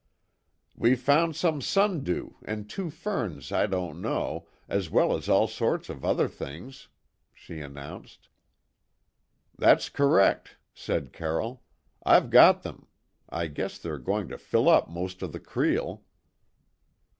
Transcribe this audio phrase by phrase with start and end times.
[0.75, 5.89] "We've found some sundew and two ferns I don't know, as well as all sorts
[5.89, 6.87] of other things,"
[7.35, 8.27] she announced.
[9.55, 11.61] "That's correct," said Carroll;
[12.03, 12.87] "I've got them.
[13.29, 16.03] I guess they're going to fill up most of the creel."